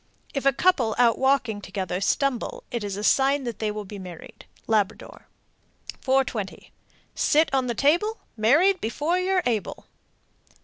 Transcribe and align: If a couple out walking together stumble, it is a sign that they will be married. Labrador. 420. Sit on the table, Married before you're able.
If 0.33 0.47
a 0.47 0.51
couple 0.51 0.95
out 0.97 1.19
walking 1.19 1.61
together 1.61 2.01
stumble, 2.01 2.63
it 2.71 2.83
is 2.83 2.97
a 2.97 3.03
sign 3.03 3.43
that 3.43 3.59
they 3.59 3.69
will 3.69 3.85
be 3.85 3.99
married. 3.99 4.47
Labrador. 4.65 5.27
420. 6.01 6.71
Sit 7.13 7.53
on 7.53 7.67
the 7.67 7.75
table, 7.75 8.17
Married 8.35 8.81
before 8.81 9.19
you're 9.19 9.43
able. 9.45 9.85